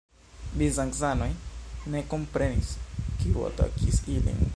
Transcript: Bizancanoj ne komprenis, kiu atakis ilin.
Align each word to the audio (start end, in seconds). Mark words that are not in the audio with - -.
Bizancanoj 0.61 1.27
ne 1.95 2.01
komprenis, 2.15 2.71
kiu 3.21 3.45
atakis 3.51 4.01
ilin. 4.17 4.43